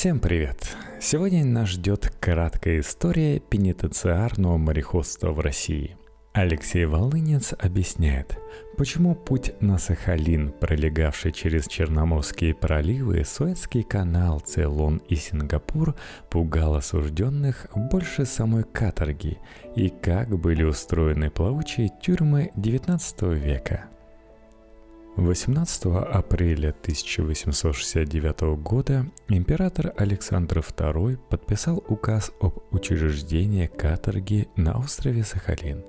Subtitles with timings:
[0.00, 0.56] Всем привет!
[0.98, 5.94] Сегодня нас ждет краткая история пенитенциарного мореходства в России.
[6.32, 8.38] Алексей Волынец объясняет,
[8.78, 15.94] почему путь на Сахалин, пролегавший через Черноморские проливы, Суэцкий канал, Цейлон и Сингапур,
[16.30, 19.36] пугал осужденных больше самой каторги
[19.76, 23.84] и как были устроены плавучие тюрьмы XIX века–
[25.16, 35.84] 18 апреля 1869 года император Александр II подписал указ об учреждении каторги на острове Сахалин.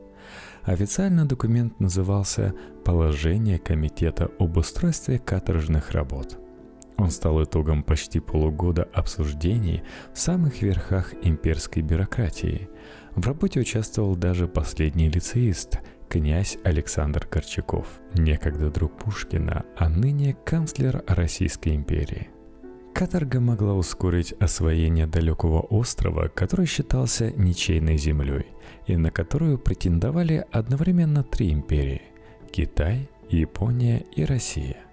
[0.63, 2.53] Официально документ назывался
[2.84, 6.40] «Положение Комитета об устройстве каторжных работ».
[6.98, 12.70] Он стал итогом почти полугода обсуждений в самых верхах имперской бюрократии.
[13.15, 15.77] В работе участвовал даже последний лицеист–
[16.11, 22.29] князь Александр Корчаков, некогда друг Пушкина, а ныне канцлер Российской империи.
[22.93, 28.48] Каторга могла ускорить освоение далекого острова, который считался ничейной землей,
[28.87, 32.01] и на которую претендовали одновременно три империи–
[32.51, 34.81] Китай, Япония и Россия–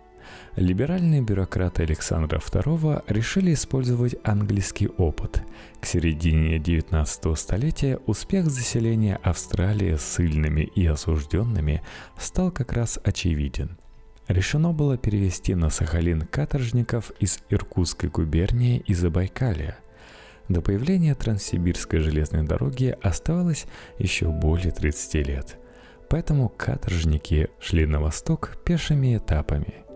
[0.57, 5.43] либеральные бюрократы Александра II решили использовать английский опыт.
[5.81, 11.83] К середине 19 столетия успех заселения Австралии сильными и осужденными
[12.19, 13.79] стал как раз очевиден.
[14.27, 19.79] Решено было перевести на Сахалин каторжников из Иркутской губернии и Забайкалья.
[20.49, 23.67] До появления Транссибирской железной дороги оставалось
[23.99, 25.57] еще более 30 лет.
[26.11, 29.75] Поэтому каторжники шли на восток пешими этапами–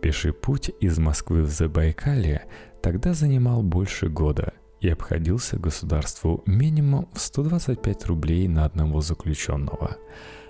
[0.00, 2.46] Пеший путь из Москвы в Забайкалье
[2.82, 9.96] тогда занимал больше года и обходился государству минимум в 125 рублей на одного заключенного.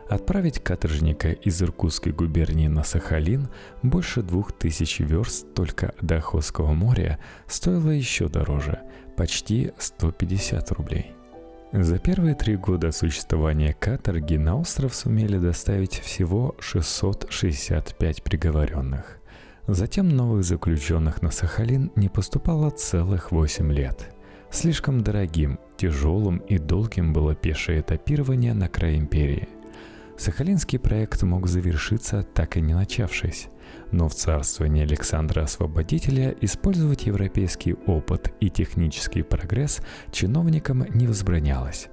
[0.08, 3.48] Отправить каторжника из Иркутской губернии на Сахалин
[3.82, 8.80] больше двух тысяч верст только до Охотского моря стоило еще дороже–
[9.16, 11.12] почти 150 рублей.
[11.72, 19.15] За первые три года существования каторги на остров сумели доставить всего 665 приговоренных.
[19.68, 24.14] Затем новых заключенных на Сахалин не поступало целых 8 лет.
[24.48, 29.48] Слишком дорогим, тяжелым и долгим было пешее этапирование на край империи.
[30.16, 33.48] Сахалинский проект мог завершиться, так и не начавшись.
[33.90, 39.80] Но в царствовании Александра Освободителя использовать европейский опыт и технический прогресс
[40.12, 41.88] чиновникам не возбранялось.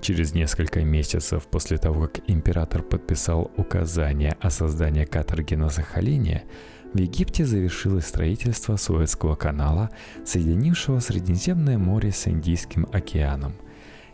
[0.00, 6.44] Через несколько месяцев после того, как император подписал указание о создании каторги на Сахалине,
[6.94, 9.90] в Египте завершилось строительство Суэцкого канала,
[10.24, 13.52] соединившего Средиземное море с Индийским океаном.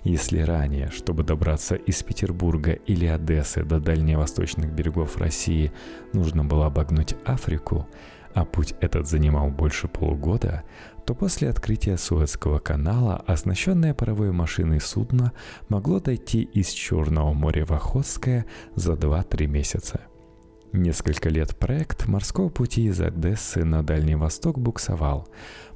[0.02, 5.72] Если ранее, чтобы добраться из Петербурга или Одессы до дальневосточных берегов России,
[6.12, 7.88] нужно было обогнуть Африку,
[8.34, 10.64] а путь этот занимал больше полугода,
[11.06, 15.32] то после открытия Суэцкого канала оснащенное паровой машиной судно
[15.68, 20.00] могло дойти из Черного моря в Охотское за 2-3 месяца–
[20.76, 25.28] Несколько лет проект морского пути из Одессы на Дальний Восток буксовал.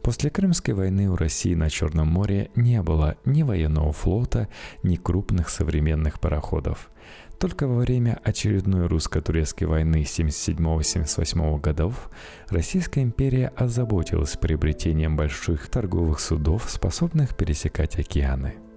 [0.03, 4.49] После Крымской войны у России на Черном море не было ни военного флота,
[4.83, 6.91] ни крупных современных пароходов.
[7.39, 12.11] Только во время очередной русско-турецкой войны 77-78 годов
[12.49, 18.57] Российская империя озаботилась приобретением больших торговых судов, способных пересекать океаны–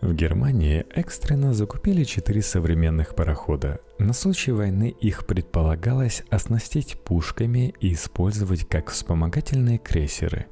[0.00, 3.80] в Германии экстренно закупили четыре современных парохода.
[3.98, 10.46] На случай войны их предполагалось оснастить пушками и использовать как вспомогательные крейсеры.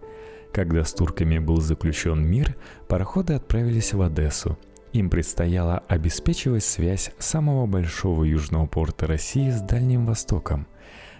[0.52, 2.56] Когда с турками был заключен мир,
[2.88, 4.58] пароходы отправились в Одессу.
[4.92, 10.66] Им предстояло обеспечивать связь самого большого южного порта России с Дальним Востоком–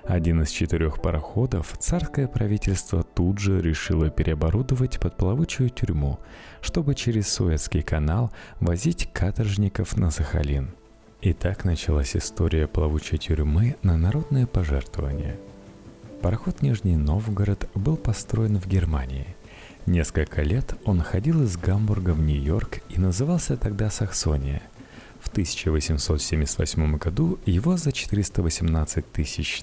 [0.09, 6.19] один из четырех пароходов царское правительство тут же решило переоборудовать под плавучую тюрьму,
[6.63, 10.71] чтобы через Суэцкий канал возить каторжников на Сахалин.
[11.21, 15.39] И так началась история плавучей тюрьмы на народное пожертвование.
[16.23, 19.37] Пароход Нижний Новгород был построен в Германии.
[19.85, 24.63] Несколько лет он ходил из Гамбурга в Нью-Йорк и назывался тогда Саксония–
[25.29, 29.05] в 1878 году его за 418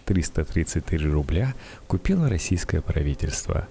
[0.06, 1.56] 333 рубля
[1.88, 3.68] купило российское правительство.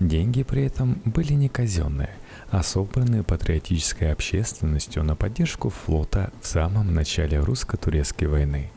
[0.00, 2.10] Деньги при этом были не казенные,
[2.50, 8.70] а собранные патриотической общественностью на поддержку флота в самом начале русско-турецкой войны.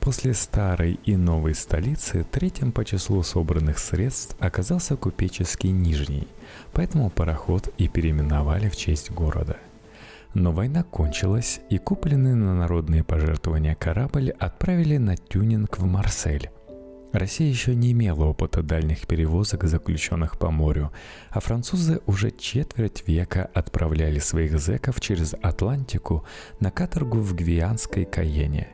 [0.00, 6.28] После старой и новой столицы третьим по числу собранных средств оказался купеческий Нижний,
[6.72, 9.56] поэтому пароход и переименовали в честь города–
[10.36, 16.50] но война кончилась, и купленный на народные пожертвования корабль отправили на тюнинг в Марсель.
[17.12, 20.92] Россия еще не имела опыта дальних перевозок заключенных по морю,
[21.30, 26.26] а французы уже четверть века отправляли своих зэков через Атлантику
[26.60, 28.68] на каторгу в Гвианской Каене.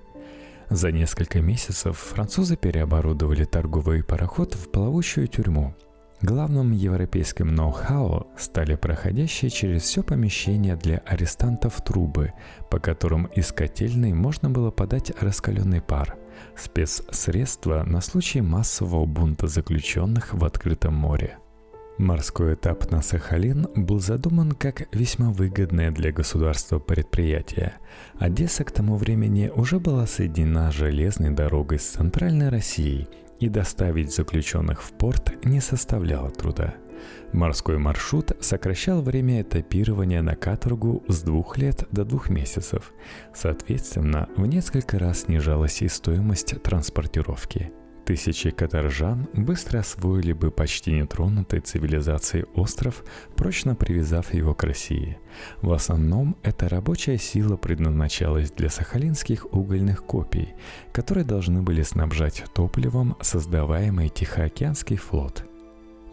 [0.69, 5.77] За несколько месяцев французы переоборудовали торговый пароход в плавучую тюрьму.
[6.23, 12.33] Главным европейским ноу-хау стали проходящие через все помещение для арестантов трубы,
[12.71, 16.17] по которым из котельной можно было подать раскаленный пар–
[16.57, 21.39] спецсредства на случай массового бунта заключенных в открытом море.
[21.99, 27.75] Морской этап на Сахалин был задуман как весьма выгодное для государства предприятие.
[28.19, 33.09] Одесса к тому времени уже была соединена железной дорогой с центральной Россией,
[33.43, 36.75] и доставить заключенных в порт не составляло труда–
[37.33, 42.93] Морской маршрут сокращал время этапирования на каторгу с двух лет до двух месяцев.
[43.35, 47.73] Соответственно, в несколько раз снижалась и стоимость транспортировки.
[48.05, 53.05] Тысячи каторжан быстро освоили бы почти нетронутый цивилизацией остров,
[53.37, 55.19] прочно привязав его к России.
[55.61, 60.55] В основном эта рабочая сила предназначалась для сахалинских угольных копий,
[60.93, 65.45] которые должны были снабжать топливом создаваемый Тихоокеанский флот–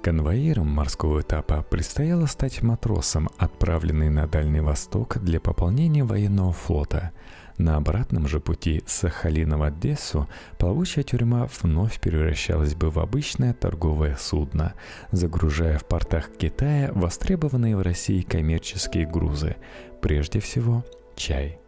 [0.01, 7.11] Конвоиром морского этапа предстояло стать матросом, отправленный на Дальний Восток для пополнения военного флота.
[7.59, 13.53] На обратном же пути с Сахалина в Одессу плавучая тюрьма вновь превращалась бы в обычное
[13.53, 14.75] торговое судно,
[15.11, 19.57] загружая в портах Китая востребованные в России коммерческие грузы,
[20.01, 20.85] прежде всего
[21.17, 21.59] чай.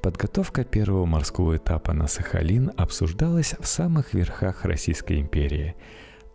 [0.00, 5.76] Подготовка первого морского этапа на Сахалин обсуждалась в самых верхах Российской империи–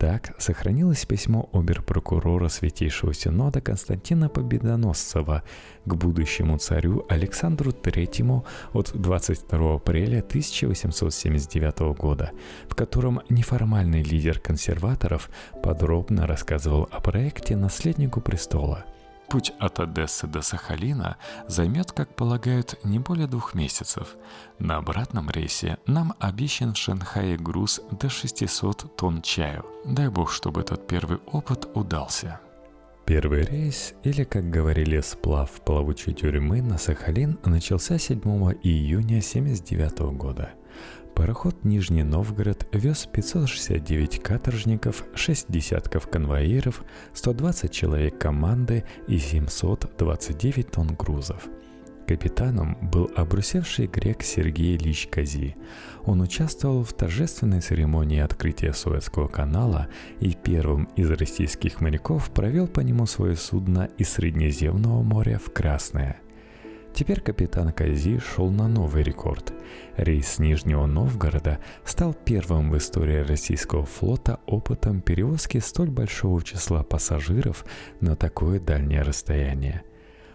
[0.01, 5.43] так сохранилось письмо оберпрокурора Святейшего Синода Константина Победоносцева
[5.85, 8.43] к будущему царю Александру III
[8.73, 12.31] от 22 апреля 1879 года,
[12.67, 15.29] в котором неформальный лидер консерваторов
[15.61, 18.85] подробно рассказывал о проекте наследнику престола–
[19.31, 21.15] Путь от Одессы до Сахалина
[21.47, 24.17] займет, как полагают, не более двух месяцев.
[24.59, 29.65] На обратном рейсе нам обещан в Шанхае груз до 600 тонн чаю.
[29.85, 32.41] Дай бог, чтобы этот первый опыт удался.
[33.05, 38.19] Первый рейс, или, как говорили, сплав плавучей тюрьмы на Сахалин, начался 7
[38.63, 40.49] июня 1979 года–
[41.21, 46.83] Пароход «Нижний Новгород» вез 569 каторжников, 6 десятков конвоиров,
[47.13, 51.47] 120 человек команды и 729 тонн грузов.
[52.07, 55.55] Капитаном был обрусевший грек Сергей Ильич Кази.
[56.05, 59.89] Он участвовал в торжественной церемонии открытия Суэцкого канала
[60.21, 66.19] и первым из российских моряков провел по нему свое судно из Среднеземного моря в Красное–
[66.93, 69.53] Теперь капитан Кази шел на новый рекорд.
[69.97, 77.65] Рейс Нижнего Новгорода стал первым в истории российского флота опытом перевозки столь большого числа пассажиров
[78.01, 79.83] на такое дальнее расстояние.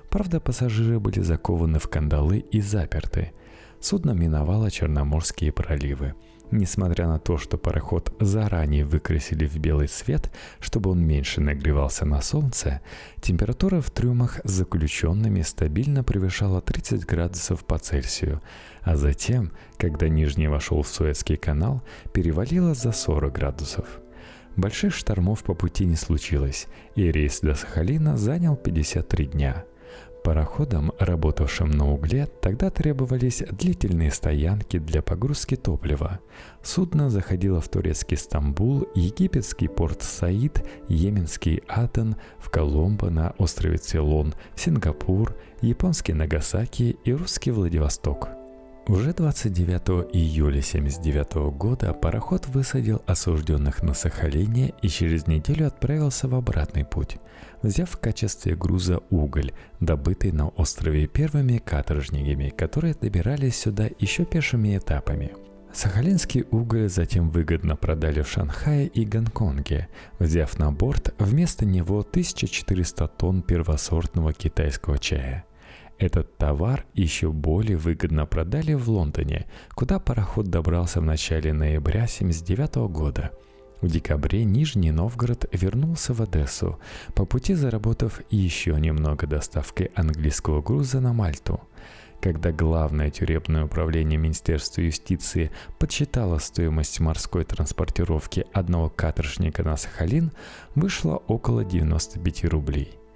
[0.08, 3.32] Правда, пассажиры были закованы в кандалы и заперты.
[3.81, 6.14] Судно миновало Черноморские проливы–
[6.52, 12.22] Несмотря на то, что пароход заранее выкрасили в белый цвет, чтобы он меньше нагревался на
[12.22, 12.81] солнце,
[13.20, 18.40] температура в трюмах с заключенными стабильно превышала 30 градусов по Цельсию,
[18.82, 21.82] а затем, когда Нижний вошел в Суэцкий канал,
[22.12, 24.00] перевалила за 40 градусов.
[24.54, 29.64] Больших штормов по пути не случилось, и рейс до Сахалина занял 53 дня–
[30.26, 36.18] Пароходам, работавшим на угле, тогда требовались длительные стоянки для погрузки топлива.
[36.64, 44.35] Судно заходило в турецкий Стамбул, египетский порт Саид, йеменский Атен, в Коломбо на острове Цейлон,
[44.56, 48.28] Сингапур, японский Нагасаки и русский Владивосток–
[48.88, 56.37] уже 29 июля 1979 года пароход высадил осужденных на Сахалине и через неделю отправился в
[56.37, 57.16] обратный путь,
[57.66, 64.76] взяв в качестве груза уголь, добытый на острове первыми каторжниками, которые добирались сюда еще пешими
[64.76, 65.32] этапами.
[65.73, 73.08] Сахалинский уголь затем выгодно продали в Шанхае и Гонконге, взяв на борт вместо него 1400
[73.08, 75.44] тонн первосортного китайского чая–
[75.99, 82.92] этот товар еще более выгодно продали в Лондоне, куда пароход добрался в начале ноября 1979
[82.92, 83.30] года.
[83.80, 86.78] В декабре Нижний Новгород вернулся в Одессу,
[87.14, 91.61] по пути заработав еще немного доставкой английского груза на Мальту.
[92.21, 100.33] Когда главное тюремное управление Министерства юстиции подсчитало стоимость морской транспортировки одного каторжника на Сахалин,
[100.75, 102.99] вышло около 95 рублей–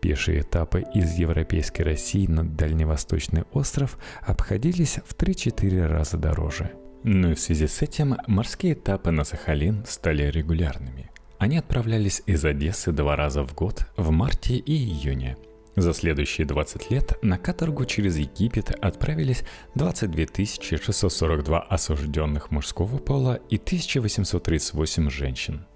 [0.00, 6.70] Пешие этапы из европейской России на Дальневосточный остров обходились в 3-4 раза дороже.
[7.02, 11.10] Ну и в связи с этим морские этапы на Сахалин стали регулярными.
[11.38, 15.36] Они отправлялись из Одессы два раза в год в марте и июне.
[15.76, 20.46] За следующие 20 лет на каторгу через Египет отправились 22
[20.82, 25.66] 642 осужденных мужского пола и 1838 женщин.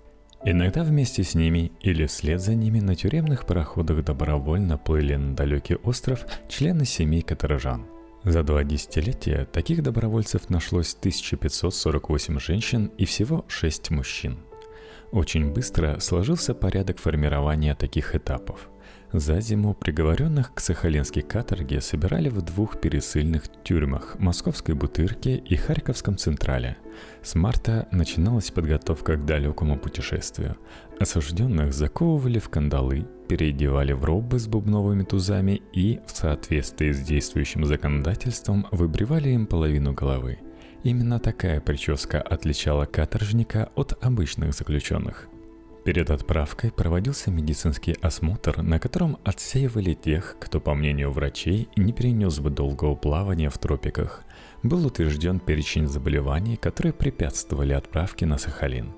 [0.43, 5.75] Иногда вместе с ними или вслед за ними на тюремных пароходах добровольно плыли на далекий
[5.75, 7.85] остров члены семей каторжан–
[8.25, 14.39] за два десятилетия таких добровольцев нашлось 1548 женщин и всего 6 мужчин.
[15.11, 18.70] Очень быстро сложился порядок формирования таких этапов.
[19.13, 26.17] За зиму приговоренных к Сахалинской каторге собирали в двух пересыльных тюрьмах– Московской Бутырке и Харьковском
[26.17, 26.77] Централе.
[27.21, 30.57] С марта начиналась подготовка к далекому путешествию.
[31.01, 37.65] Осужденных заковывали в кандалы, переодевали в робы с бубновыми тузами и, в соответствии с действующим
[37.65, 40.39] законодательством, выбривали им половину головы.
[40.85, 45.27] Именно такая прическа отличала каторжника от обычных заключенных–
[45.91, 52.39] Перед отправкой проводился медицинский осмотр, на котором отсеивали тех, кто, по мнению врачей, не перенес
[52.39, 54.23] бы долгого плавания в тропиках.
[54.63, 58.93] Был утвержден перечень заболеваний, которые препятствовали отправке на Сахалин.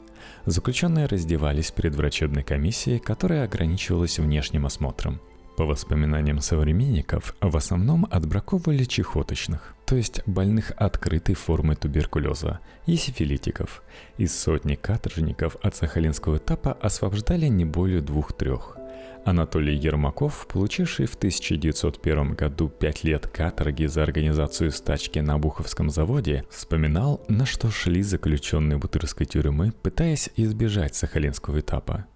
[0.45, 5.19] Заключенные раздевались перед врачебной комиссией, которая ограничивалась внешним осмотром–
[5.57, 13.83] по воспоминаниям современников, в основном отбраковывали чехоточных, то есть больных открытой формы туберкулеза, и сифилитиков.
[14.19, 18.77] Из сотни каторжников от сахалинского этапа освобождали не более двух-трех.
[19.25, 26.45] Анатолий Ермаков, получивший в 1901 году пять лет каторги за организацию стачки на Буховском заводе,
[26.51, 32.07] вспоминал, на что шли заключенные Бутырской тюрьмы, пытаясь избежать сахалинского этапа.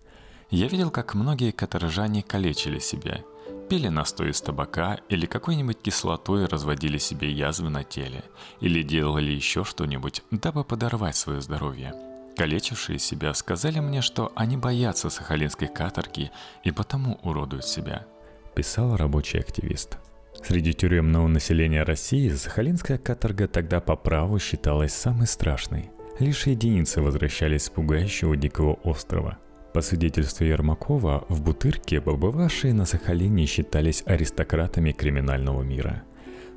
[0.50, 3.24] Я видел, как многие каторжане калечили себя,
[3.68, 8.22] пили настой из табака или какой-нибудь кислотой разводили себе язвы на теле,
[8.60, 11.94] или делали еще что-нибудь, дабы подорвать свое здоровье.
[12.36, 16.30] Калечившие себя сказали мне, что они боятся сахалинской каторги
[16.62, 18.06] и потому уродуют себя,
[18.54, 19.98] писал рабочий активист.
[20.44, 25.90] Среди тюремного населения России Сахалинская каторга тогда по праву считалась самой страшной.
[26.20, 29.38] Лишь единицы возвращались с пугающего дикого острова–
[29.76, 36.02] по свидетельству Ермакова, в Бутырке побывавшие на Сахалине считались аристократами криминального мира.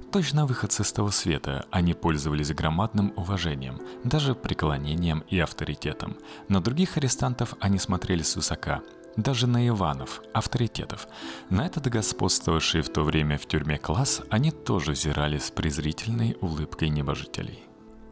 [0.10, 6.16] Точно выходцы с того света, они пользовались громадным уважением, даже преклонением и авторитетом.
[6.48, 8.84] На других арестантов они смотрели свысока,
[9.18, 11.10] даже на Иванов, авторитетов.
[11.50, 16.88] На этот господствовавший в то время в тюрьме класс они тоже взирали с презрительной улыбкой
[16.88, 17.69] небожителей.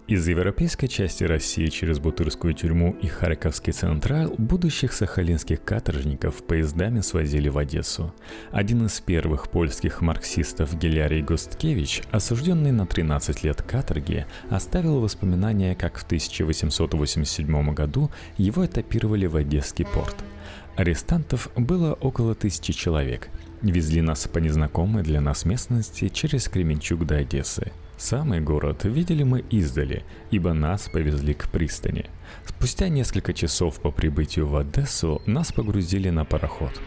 [0.08, 7.50] Из европейской части России через Бутырскую тюрьму и Харьковский централ будущих сахалинских каторжников поездами свозили
[7.50, 8.16] в Одессу.
[8.52, 15.98] Один из первых польских марксистов Гелярий Густкевич, осужденный на 13 лет каторги, оставил воспоминания, как
[15.98, 20.16] в 1887 году его этапировали в Одесский порт.
[20.78, 23.28] Арестантов было около тысячи человек.
[23.62, 29.44] Везли нас по незнакомой для нас местности через Кременчуг до Одессы– Самый город видели мы
[29.50, 32.06] издали, ибо нас повезли к пристани.
[32.46, 36.80] Спустя несколько часов по прибытию в Одессу нас погрузили на пароход.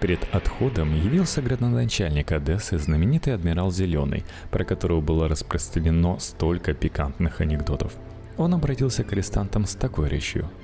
[0.00, 7.92] Перед отходом явился градоначальник Одессы, знаменитый адмирал Зеленый, про которого было распространено столько пикантных анекдотов.
[8.38, 10.50] Он обратился к арестантам с такой речью–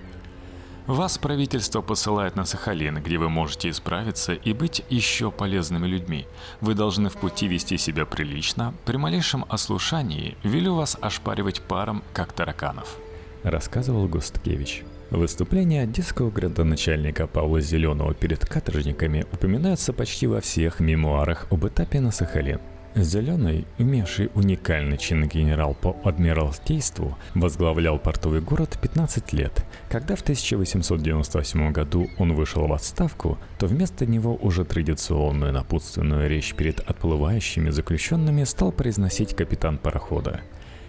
[0.86, 6.26] вас правительство посылает на Сахалин, где вы можете исправиться и быть еще полезными людьми.
[6.60, 8.74] Вы должны в пути вести себя прилично.
[8.84, 12.96] При малейшем ослушании велю вас ошпаривать паром, как тараканов.
[13.42, 14.84] Рассказывал Густкевич.
[15.10, 22.12] Выступления одесского градоначальника Павла Зеленого перед каторжниками упоминаются почти во всех мемуарах об этапе на
[22.12, 22.60] Сахалин.
[22.96, 29.64] Зеленый, имевший уникальный чин генерал по адмиралтейству, возглавлял портовый город 15 лет.
[29.88, 36.52] Когда в 1898 году он вышел в отставку, то вместо него уже традиционную напутственную речь
[36.54, 40.40] перед отплывающими заключенными стал произносить капитан парохода.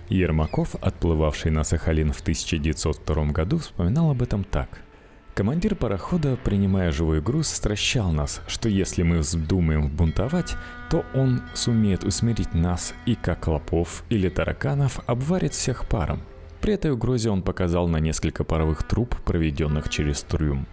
[0.09, 4.81] Ермаков, отплывавший на Сахалин в 1902 году, вспоминал об этом так–
[5.33, 10.57] Командир парохода, принимая живой груз, стращал нас, что если мы вздумаем бунтовать,
[10.89, 16.21] то он сумеет усмирить нас и как клопов или тараканов обварит всех паром.
[16.59, 20.67] При этой угрозе он показал на несколько паровых труб, проведенных через трюм.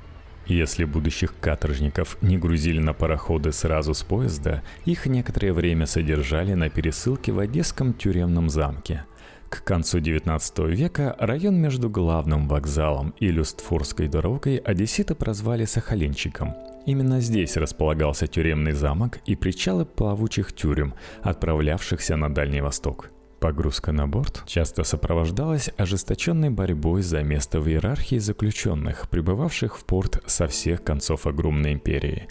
[0.47, 6.69] Если будущих каторжников не грузили на пароходы сразу с поезда, их некоторое время содержали на
[6.69, 9.05] пересылке в Одесском тюремном замке–
[9.49, 16.55] к концу XIX века район между главным вокзалом и Люстфорской дорогой одесситы прозвали Сахалинчиком.
[16.87, 23.11] Именно здесь располагался тюремный замок и причалы плавучих тюрем, отправлявшихся на Дальний Восток.
[23.41, 30.23] Погрузка на борт часто сопровождалась ожесточенной борьбой за место в иерархии заключенных, прибывавших в порт
[30.27, 32.29] со всех концов огромной империи.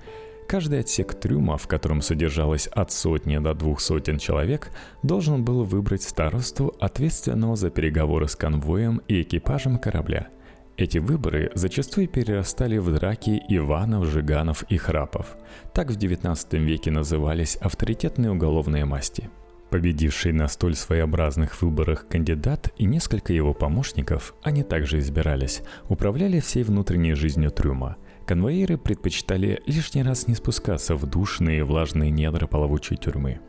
[0.48, 4.72] Каждый отсек трюма, в котором содержалось от сотни до двух сотен человек,
[5.04, 10.30] должен был выбрать старосту, ответственного за переговоры с конвоем и экипажем корабля.
[10.78, 15.36] Эти выборы зачастую перерастали в драки Иванов, Жиганов и Храпов.
[15.74, 19.30] Так в XIX веке назывались авторитетные уголовные масти–
[19.70, 26.64] Победивший на столь своеобразных выборах кандидат и несколько его помощников, они также избирались, управляли всей
[26.64, 27.98] внутренней жизнью трюма.
[28.28, 33.40] Конвоиры предпочитали лишний раз не спускаться в душные влажные недра плавучей тюрьмы.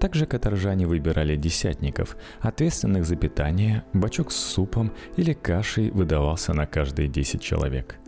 [0.00, 7.08] Также каторжане выбирали десятников, ответственных за питание, бачок с супом или кашей выдавался на каждые
[7.08, 7.98] 10 человек.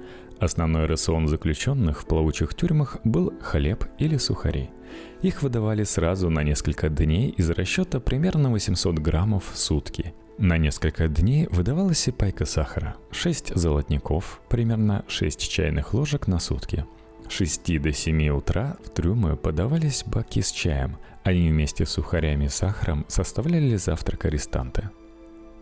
[0.40, 4.70] Основной рацион заключенных в плавучих тюрьмах был хлеб или сухари–
[5.22, 10.14] их выдавали сразу на несколько дней из расчета примерно 800 граммов в сутки.
[10.38, 16.84] На несколько дней выдавалась и пайка сахара, 6 золотников, примерно 6 чайных ложек на сутки.
[17.28, 20.98] С 6 до 7 утра в трюмы подавались баки с чаем.
[21.22, 24.90] Они вместе с сухарями и сахаром составляли завтрак арестанта.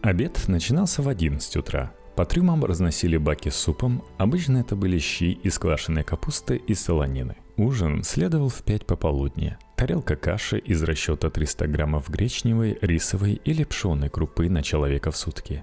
[0.01, 1.93] Обед начинался в 11 утра.
[2.17, 7.37] По трюмам разносили баки с супом, обычно это были щи из квашеной капусты и солонины.
[7.59, 9.59] Ужин следовал в 5 пополудни.
[9.77, 15.63] Тарелка каши из расчета 300 граммов гречневой, рисовой или пшеной крупы на человека в сутки.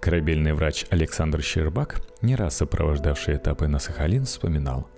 [0.00, 4.88] Корабельный врач Александр Щербак, не раз сопровождавший этапы на Сахалин, вспоминал.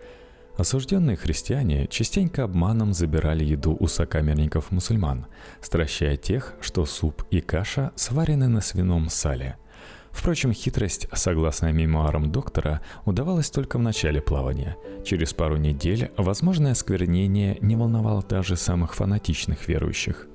[0.57, 5.27] Осужденные христиане частенько обманом забирали еду у сокамерников мусульман,
[5.61, 9.57] стращая тех, что суп и каша сварены на свином сале–
[10.13, 14.77] Впрочем, хитрость, согласно мемуарам доктора, удавалась только в начале плавания.
[15.05, 20.27] Через пару недель возможное осквернение не волновало даже самых фанатичных верующих.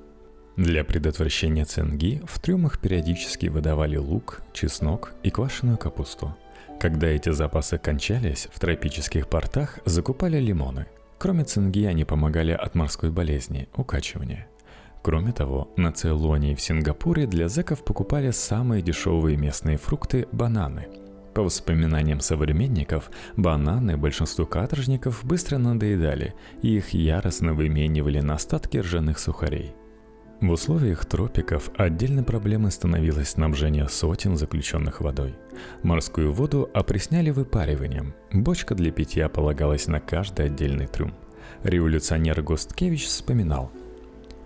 [0.56, 6.36] Для предотвращения цинги в трюмах периодически выдавали лук, чеснок и квашеную капусту.
[6.80, 10.86] Когда эти запасы кончались, в тропических портах закупали лимоны.
[11.18, 14.46] Кроме цинги они помогали от морской болезни– укачивания–
[15.04, 20.88] Кроме того, на Цейлоне и в Сингапуре для зэков покупали самые дешевые местные фрукты– бананы.
[21.34, 29.18] По воспоминаниям современников, бананы большинству каторжников быстро надоедали, и их яростно выменивали на остатки ржаных
[29.18, 29.74] сухарей.
[30.40, 35.34] В условиях тропиков отдельной проблемой становилось снабжение сотен заключенных водой.
[35.82, 38.14] Морскую воду опресняли выпариванием.
[38.32, 41.12] Бочка для питья полагалась на каждый отдельный трюм.
[41.62, 43.70] Революционер Госткевич вспоминал–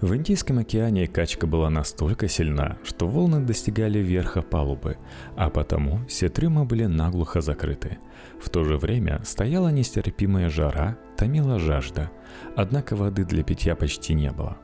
[0.01, 4.97] в Индийском океане качка была настолько сильна, что волны достигали верха палубы,
[5.35, 7.99] а потому все трюмы были наглухо закрыты.
[8.41, 12.13] В то же время стояла нестерпимая жара, томила жажда,
[12.55, 14.57] однако воды для питья почти не было.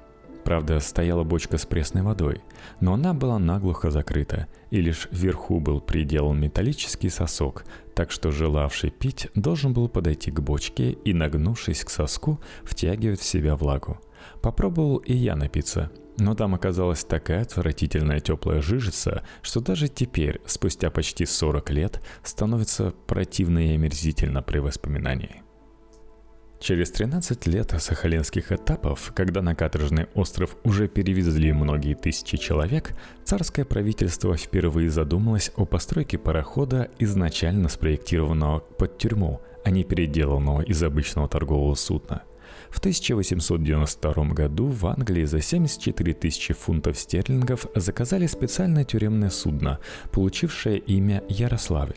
[0.44, 2.42] Правда, стояла бочка с пресной водой,
[2.78, 7.64] но она была наглухо закрыта, и лишь вверху был приделан металлический сосок,
[7.96, 13.24] так что желавший пить должен был подойти к бочке и, нагнувшись к соску, втягивать в
[13.24, 13.98] себя влагу–
[14.42, 20.90] Попробовал и я напиться, но там оказалась такая отвратительная теплая жижица, что даже теперь, спустя
[20.90, 25.42] почти 40 лет, становится противно и омерзительно при воспоминании.
[26.60, 33.66] Через 13 лет сахалинских этапов, когда на каторжный остров уже перевезли многие тысячи человек, царское
[33.66, 41.28] правительство впервые задумалось о постройке парохода, изначально спроектированного под тюрьму, а не переделанного из обычного
[41.28, 42.22] торгового судна–
[42.74, 49.78] в 1892 году в Англии за 74 тысячи фунтов стерлингов заказали специальное тюремное судно,
[50.10, 51.94] получившее имя Ярославль.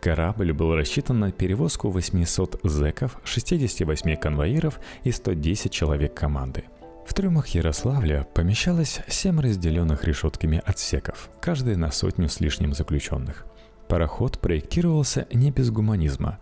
[0.00, 6.62] Корабль был рассчитан на перевозку 800 зэков, 68 конвоиров и 110 человек команды.
[7.04, 13.46] В трюмах Ярославля помещалось 7 разделенных решетками отсеков, каждый на сотню с лишним заключенных.
[13.88, 16.38] Пароход проектировался не без гуманизма.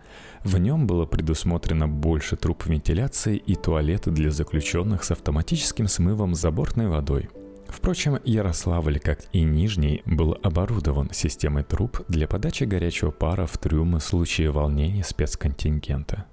[0.47, 6.87] В нем было предусмотрено больше труб вентиляции и туалеты для заключенных с автоматическим смывом забортной
[6.87, 7.27] водой.
[7.67, 13.99] Впрочем, Ярославль, как и Нижний, был оборудован системой труб для подачи горячего пара в трюмы
[13.99, 16.23] в случае волнений спецконтингента.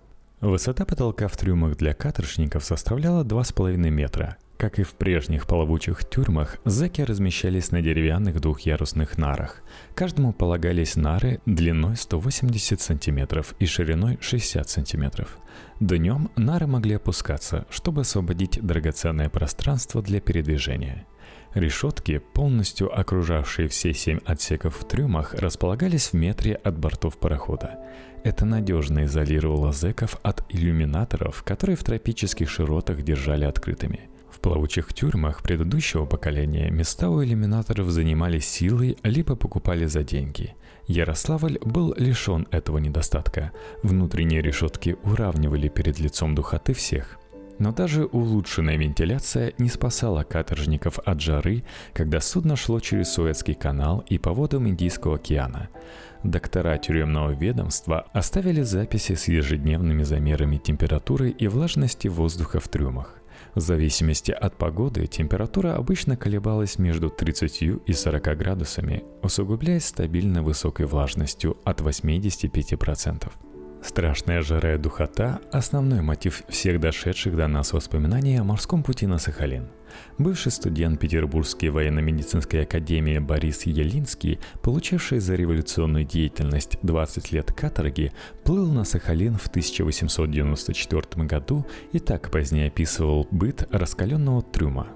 [0.41, 6.59] Высота потолка в трюмах для каторжников составляла 2,5 метра, как и в прежних плавучих тюрьмах,
[6.65, 9.63] зэки размещались на деревянных двухъярусных нарах.
[9.95, 15.39] Каждому полагались нары длиной 180 сантиметров и шириной 60 сантиметров.
[15.81, 21.07] Днем нары могли опускаться, чтобы освободить драгоценное пространство для передвижения.
[21.55, 27.79] Решетки, полностью окружавшие все семь отсеков в трюмах, располагались в метре от бортов парохода.
[28.25, 34.09] Это надежно изолировало зэков от иллюминаторов, которые в тропических широтах держали открытыми–
[34.45, 40.55] плавучих тюрьмах предыдущего поколения места у иллюминаторов занимали силой, либо покупали за деньги.
[40.87, 43.53] Ярославль был лишен этого недостатка.
[43.83, 47.19] Внутренние решетки уравнивали перед лицом духоты всех–
[47.59, 54.05] но даже улучшенная вентиляция не спасала каторжников от жары, когда судно шло через Суэцкий канал
[54.09, 55.69] и по водам Индийского океана.
[56.25, 63.21] Доктора тюремного ведомства оставили записи с ежедневными замерами температуры и влажности воздуха в трюмах.
[63.55, 70.87] В зависимости от погоды температура обычно колебалась между 30 и 40 градусами, усугубляясь стабильно высокой
[70.87, 73.31] влажностью от 85%.
[73.85, 79.19] Страшная жара и духота– основной мотив всех дошедших до нас воспоминаний о морском пути на
[79.19, 79.69] Сахалин.
[80.19, 88.13] Бывший студент Петербургской военно-медицинской академии Борис Елинский, получивший за революционную деятельность 20 лет каторги,
[88.45, 94.89] плыл на Сахалин в 1894 году и так позднее описывал быт раскаленного трюма.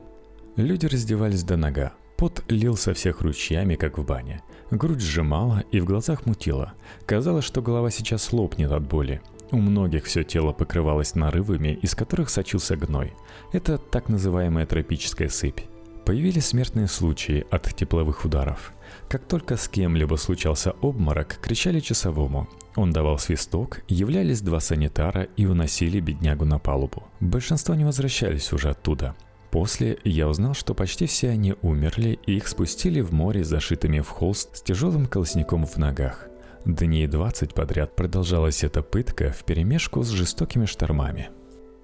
[0.56, 4.42] Люди раздевались до нога, Пот лил со всех ручьями, как в бане.
[4.72, 6.74] Грудь сжимала и в глазах мутила.
[7.06, 9.22] Казалось, что голова сейчас лопнет от боли.
[9.50, 13.14] У многих все тело покрывалось нарывами, из которых сочился гной.
[13.52, 15.60] Это так называемая тропическая сыпь.
[16.04, 18.72] Появились смертные случаи от тепловых ударов.
[19.08, 22.48] Как только с кем-либо случался обморок, кричали часовому.
[22.76, 27.04] Он давал свисток, являлись два санитара и уносили беднягу на палубу.
[27.20, 29.14] Большинство не возвращались уже оттуда–
[29.50, 34.08] После я узнал, что почти все они умерли, и их спустили в море зашитыми в
[34.08, 36.28] холст с тяжелым колосником в ногах.
[36.68, 41.30] Дней 20 подряд продолжалась эта пытка в перемешку с жестокими штормами.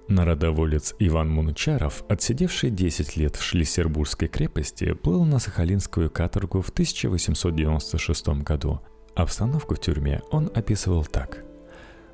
[0.07, 8.27] Народоволец Иван Мунучаров, отсидевший 10 лет в Шлиссербургской крепости, плыл на Сахалинскую каторгу в 1896
[8.43, 8.79] году.
[9.15, 11.43] Обстановку в тюрьме он описывал так.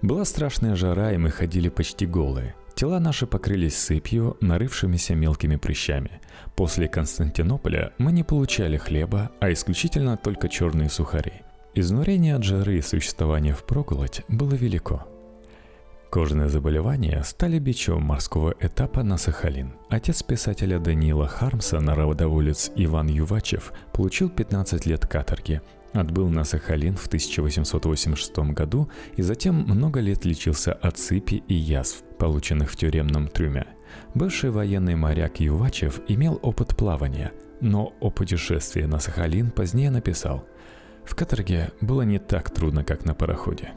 [0.01, 2.55] «Была страшная жара, и мы ходили почти голые.
[2.73, 6.21] Тела наши покрылись сыпью, нарывшимися мелкими прыщами.
[6.55, 11.41] После Константинополя мы не получали хлеба, а исключительно только черные сухари.
[11.73, 15.05] Изнурение от жары и существование в проголодь было велико.
[16.09, 19.75] Кожные заболевания стали бичом морского этапа на Сахалин.
[19.89, 25.61] Отец писателя Даниила Хармса, народоволец Иван Ювачев, получил 15 лет каторги–
[25.93, 32.03] Отбыл на Сахалин в 1886 году и затем много лет лечился от сыпи и язв,
[32.17, 33.65] полученных в тюремном трюме.
[34.13, 40.45] Бывший военный моряк Ювачев имел опыт плавания, но о путешествии на Сахалин позднее написал
[41.05, 43.73] «В каторге было не так трудно, как на пароходе».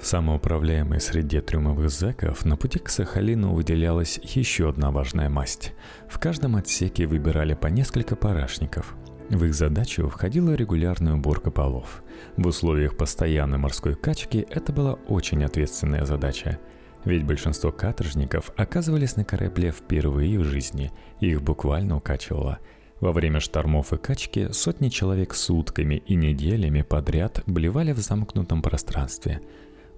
[0.00, 5.72] В самоуправляемой среде трюмовых зэков на пути к Сахалину выделялась еще одна важная масть.
[6.08, 8.94] В каждом отсеке выбирали по несколько парашников–
[9.30, 12.02] в их задачу входила регулярная уборка полов.
[12.36, 16.58] В условиях постоянной морской качки это была очень ответственная задача.
[17.04, 22.58] Ведь большинство каторжников оказывались на корабле впервые в жизни, их буквально укачивало.
[23.04, 29.42] Во время штормов и качки сотни человек сутками и неделями подряд блевали в замкнутом пространстве.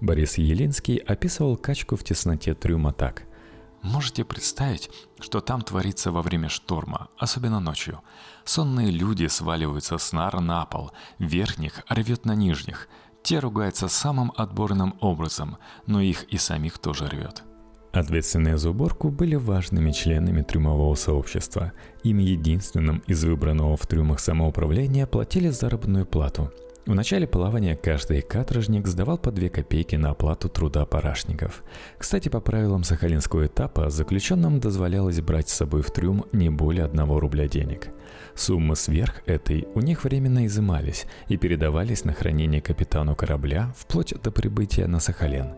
[0.01, 3.23] Борис Елинский описывал качку в тесноте трюма так–
[3.83, 4.91] Можете представить,
[5.21, 8.01] что там творится во время шторма, особенно ночью.
[8.45, 10.91] Сонные люди сваливаются с нар на пол,
[11.21, 12.89] верхних рвет на нижних.
[13.23, 17.45] Те ругаются самым отборным образом, но их и самих тоже рвет.
[17.93, 21.73] Ответственные за уборку были важными членами трюмового сообщества.
[22.03, 26.51] Им единственным из выбранного в трюмах самоуправления платили заработную плату–
[26.87, 31.65] в начале плавания каждый каторжник сдавал по 2 копейки на оплату труда парашников.
[31.99, 37.19] Кстати, по правилам сахалинского этапа заключенным дозволялось брать с собой в трюм не более 1
[37.19, 37.89] рубля денег.
[38.37, 44.31] Суммы сверх этой у них временно изымались и передавались на хранение капитану корабля вплоть до
[44.31, 45.57] прибытия на Сахалин.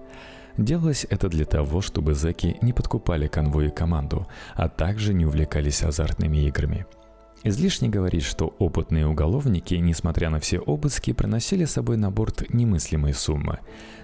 [0.59, 5.83] Делалось это для того, чтобы зэки не подкупали конвой и команду, а также не увлекались
[5.83, 6.85] азартными играми–
[7.44, 13.14] Излишне говорить, что опытные уголовники, несмотря на все обыски, приносили с собой на борт немыслимые
[13.14, 13.61] суммы.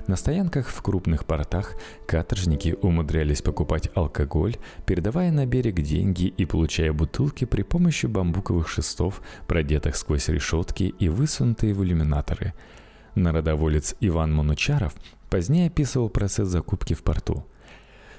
[0.06, 1.74] На стоянках в крупных портах
[2.06, 9.20] каторжники умудрялись покупать алкоголь, передавая на берег деньги и получая бутылки при помощи бамбуковых шестов,
[9.48, 12.54] продетых сквозь решетки и высунутые в иллюминаторы.
[13.14, 14.94] Народоволец Иван Манучаров
[15.30, 17.46] позднее описывал процесс закупки в порту–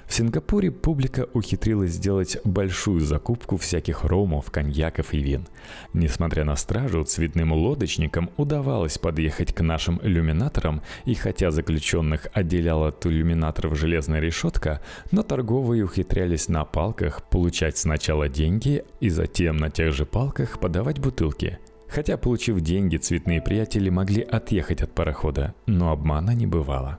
[0.06, 5.48] в Сингапуре публика ухитрилась сделать большую закупку всяких ромов, коньяков и вин.
[5.92, 13.04] Несмотря на стражу, цветным лодочникам удавалось подъехать к нашим иллюминаторам, и хотя заключенных отделяла от
[13.04, 14.80] иллюминаторов железная решетка,
[15.10, 21.00] но торговые ухитрялись на палках получать сначала деньги и затем на тех же палках подавать
[21.00, 21.58] бутылки.
[21.88, 26.98] Хотя, получив деньги, цветные приятели могли отъехать от парохода, но обмана не бывало.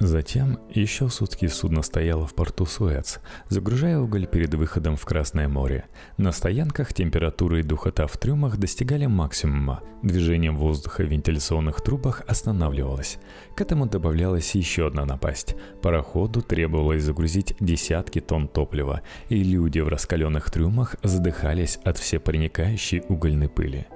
[0.00, 5.86] Затем еще сутки судно стояло в порту Суэц, загружая уголь перед выходом в Красное море.
[6.18, 9.82] На стоянках температура и духота в трюмах достигали максимума.
[10.02, 13.18] Движение воздуха в вентиляционных трубах останавливалось.
[13.56, 15.54] К этому добавлялась еще одна напасть.
[15.80, 23.48] Пароходу требовалось загрузить десятки тонн топлива, и люди в раскаленных трюмах задыхались от всепроникающей угольной
[23.48, 23.86] пыли.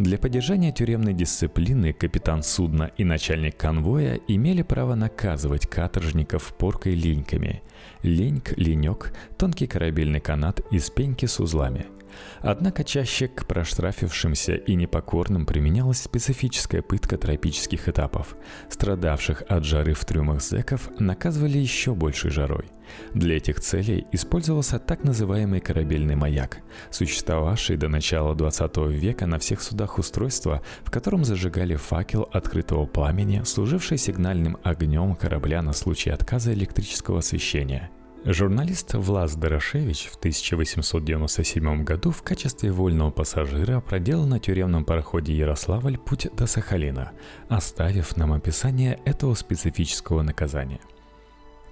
[0.00, 7.62] Для поддержания тюремной дисциплины капитан судна и начальник конвоя имели право наказывать каторжников поркой линьками.
[8.02, 11.84] Леньк, ленек– тонкий корабельный канат из пеньки с узлами–
[12.40, 18.36] Однако чаще к проштрафившимся и непокорным применялась специфическая пытка тропических этапов.
[18.68, 22.66] Страдавших от жары в трюмах зэков наказывали еще большей жарой.
[23.14, 26.58] Для этих целей использовался так называемый корабельный маяк,
[26.90, 33.42] существовавший до начала 20 века на всех судах устройство, в котором зажигали факел открытого пламени,
[33.44, 37.90] служивший сигнальным огнем корабля на случай отказа электрического освещения–
[38.26, 45.96] Журналист Влас Дорошевич в 1897 году в качестве вольного пассажира проделал на тюремном пароходе Ярославль
[45.96, 47.12] путь до Сахалина,
[47.48, 50.80] оставив нам описание этого специфического наказания.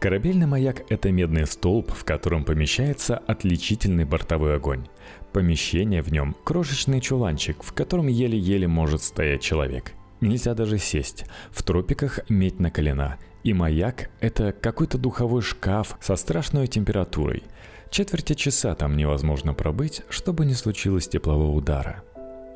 [0.00, 4.86] Корабельный маяк– это медный столб, в котором помещается отличительный бортовой огонь.
[5.34, 9.92] Помещение в нем– крошечный чуланчик, в котором еле-еле может стоять человек.
[10.22, 11.26] Нельзя даже сесть.
[11.50, 17.42] В тропиках медь накалена, и маяк– это какой-то духовой шкаф со страшной температурой.
[17.90, 22.02] Четверти часа там невозможно пробыть, чтобы не случилось теплового удара.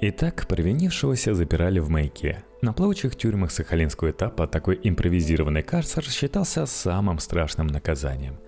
[0.00, 2.44] Итак, провинившегося запирали в маяке.
[2.60, 8.38] На плавучих тюрьмах Сахалинского этапа такой импровизированный карцер считался самым страшным наказанием.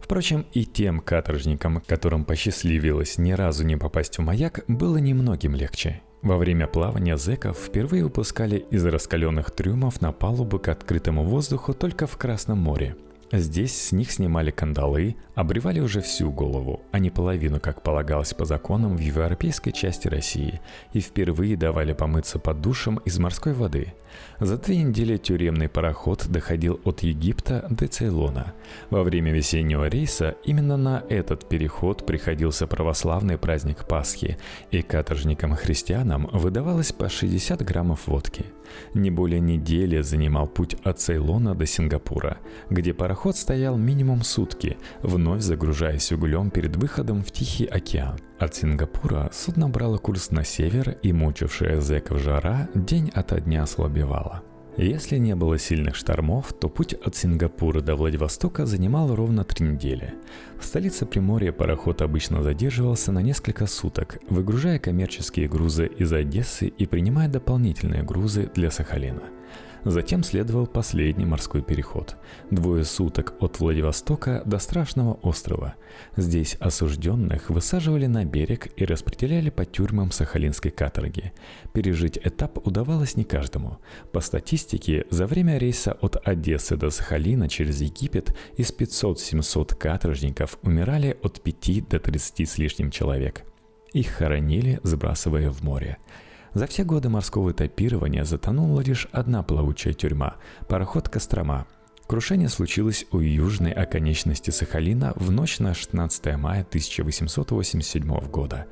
[0.00, 6.02] Впрочем, и тем каторжникам, которым посчастливилось ни разу не попасть в маяк, было немногим легче.
[6.22, 12.06] Во время плавания зэков впервые выпускали из раскаленных трюмов на палубу к открытому воздуху только
[12.06, 12.96] в Красном море–
[13.32, 18.44] Здесь с них снимали кандалы, обревали уже всю голову, а не половину, как полагалось по
[18.44, 20.60] законам в европейской части России,
[20.92, 23.94] и впервые давали помыться под душем из морской воды.
[24.38, 28.52] За две недели тюремный пароход доходил от Египта до Цейлона.
[28.90, 34.36] Во время весеннего рейса именно на этот переход приходился православный праздник Пасхи,
[34.70, 38.44] и каторжникам-христианам выдавалось по 60 граммов водки–
[38.94, 42.38] не более недели занимал путь от Цейлона до Сингапура,
[42.70, 48.18] где пароход стоял минимум сутки, вновь загружаясь углем перед выходом в Тихий океан.
[48.38, 54.42] От Сингапура судно брало курс на север, и мучившая зэков жара день ото дня ослабевала.
[54.78, 60.14] Если не было сильных штормов, то путь от Сингапура до Владивостока занимал ровно три недели.
[60.58, 66.86] В столице Приморья пароход обычно задерживался на несколько суток, выгружая коммерческие грузы из Одессы и
[66.86, 69.22] принимая дополнительные грузы для Сахалина–
[69.84, 72.16] Затем следовал последний морской переход.
[72.52, 75.74] Двое суток от Владивостока до Страшного острова.
[76.16, 81.32] Здесь осужденных высаживали на берег и распределяли по тюрьмам Сахалинской каторги.
[81.72, 83.78] Пережить этап удавалось не каждому.
[84.12, 91.18] По статистике, за время рейса от Одессы до Сахалина через Египет из 500-700 каторжников умирали
[91.22, 93.42] от 5 до 30 с лишним человек.
[93.92, 95.98] Их хоронили, сбрасывая в море.
[96.54, 100.36] За все годы морского этапирования затонула лишь одна плавучая тюрьма–
[100.68, 101.66] пароход «Кострома».
[102.06, 108.66] Крушение случилось у южной оконечности Сахалина в ночь на 16 мая 1887 года.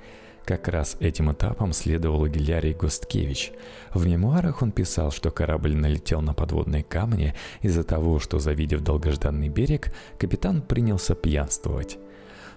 [0.44, 3.52] Как раз этим этапом следовал Гилярий Госткевич.
[3.94, 9.48] В мемуарах он писал, что корабль налетел на подводные камни из-за того, что, завидев долгожданный
[9.48, 11.98] берег, капитан принялся пьянствовать.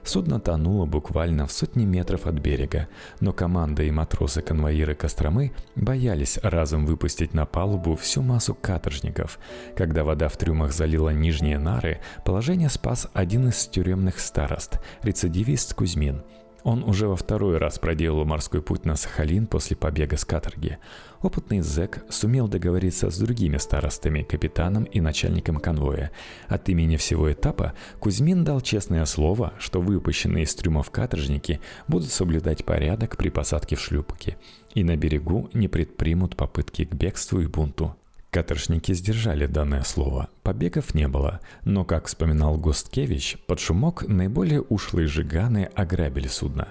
[0.04, 2.88] Судно тонуло буквально в сотни метров от берега,
[3.20, 9.40] но команда и матросы-конвоиры Костромы боялись разом выпустить на палубу всю массу каторжников.
[9.76, 16.24] Когда вода в трюмах залила нижние нары, положение спас один из тюремных старост, рецидивист Кузьмин–
[16.64, 20.78] он уже во второй раз проделал морской путь на Сахалин после побега с каторги.
[21.22, 26.12] Опытный зэк сумел договориться с другими старостами, капитаном и начальником конвоя.
[26.48, 32.66] От имени всего этапа Кузьмин дал честное слово, что выпущенные из трюмов каторжники будут соблюдать
[32.66, 34.38] порядок при посадке в шлюпки
[34.74, 37.96] и на берегу не предпримут попытки к бегству и бунту.
[38.34, 40.28] Каторжники сдержали данное слово.
[40.42, 46.70] Побегов не было, но, как вспоминал Госткевич, под шумок наиболее ушлые жиганы ограбили судно.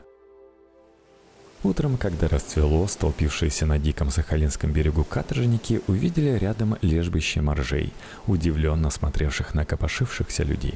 [1.63, 7.93] Утром, когда расцвело, столпившиеся на диком Сахалинском берегу каторжники увидели рядом лежбище моржей,
[8.27, 10.75] удивленно смотревших на копошившихся людей.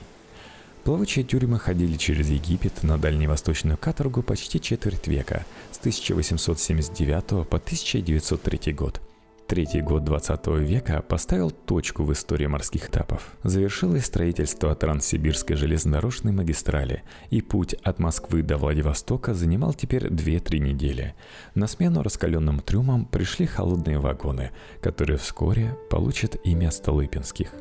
[0.85, 8.73] Плавучие тюрьмы ходили через Египет на дальневосточную каторгу почти четверть века, с 1879 по 1903
[8.73, 9.01] год–
[9.49, 13.37] Третий год 20 века поставил точку в истории морских этапов.
[13.45, 21.15] Завершилось строительство Транссибирской железнодорожной магистрали, и путь от Москвы до Владивостока занимал теперь 2-3 недели.
[21.55, 27.53] На смену раскаленным трюмам пришли холодные вагоны, которые вскоре получат имя Столыпинских.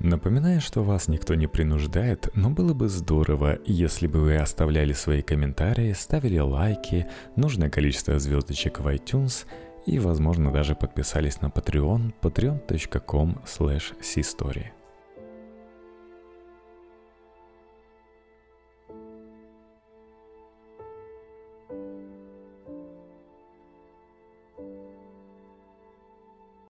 [0.00, 5.22] Напоминаю, что вас никто не принуждает, но было бы здорово, если бы вы оставляли свои
[5.22, 9.46] комментарии, ставили лайки, нужное количество звездочек в iTunes
[9.86, 13.94] и, возможно, даже подписались на Patreon patreon.com slash